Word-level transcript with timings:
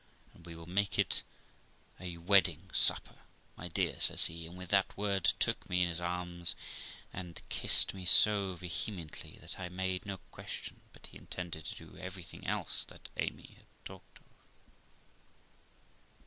'And 0.33 0.47
we 0.47 0.55
will 0.55 0.65
make 0.65 0.97
it 0.97 1.21
a 1.99 2.17
wedding 2.17 2.71
supper, 2.73 3.19
my 3.55 3.67
dear', 3.67 4.01
says 4.01 4.25
he; 4.25 4.47
and 4.47 4.57
with 4.57 4.69
that 4.71 4.97
word 4.97 5.25
took 5.37 5.69
me 5.69 5.83
in 5.83 5.89
his 5.89 6.01
arms, 6.01 6.55
and 7.13 7.39
kissed 7.49 7.93
me 7.93 8.03
so 8.03 8.55
vehemently 8.55 9.37
that 9.41 9.59
I 9.59 9.69
made 9.69 10.07
no 10.07 10.17
question 10.31 10.81
but 10.91 11.05
he 11.05 11.19
intended 11.19 11.65
to 11.65 11.75
do 11.85 11.99
everything 11.99 12.47
else 12.47 12.83
that 12.85 13.09
Amy 13.17 13.53
had 13.59 13.67
talked 13.85 14.17
of. 14.17 14.25